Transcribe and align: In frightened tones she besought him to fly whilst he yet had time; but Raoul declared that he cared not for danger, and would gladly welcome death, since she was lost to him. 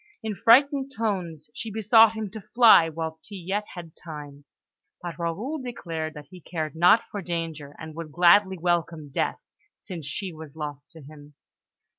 In 0.23 0.33
frightened 0.33 0.91
tones 0.97 1.51
she 1.53 1.69
besought 1.69 2.13
him 2.13 2.31
to 2.31 2.41
fly 2.55 2.89
whilst 2.89 3.27
he 3.27 3.35
yet 3.35 3.65
had 3.75 3.95
time; 3.95 4.45
but 4.99 5.19
Raoul 5.19 5.59
declared 5.61 6.15
that 6.15 6.25
he 6.31 6.41
cared 6.41 6.75
not 6.75 7.03
for 7.11 7.21
danger, 7.21 7.75
and 7.77 7.93
would 7.93 8.11
gladly 8.11 8.57
welcome 8.57 9.11
death, 9.11 9.39
since 9.77 10.07
she 10.07 10.33
was 10.33 10.55
lost 10.55 10.89
to 10.93 11.03
him. 11.03 11.35